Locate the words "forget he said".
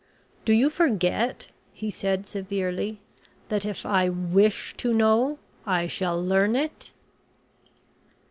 0.71-2.25